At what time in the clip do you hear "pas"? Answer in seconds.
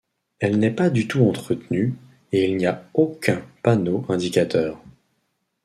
0.73-0.89